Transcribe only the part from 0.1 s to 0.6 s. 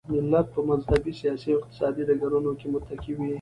ملت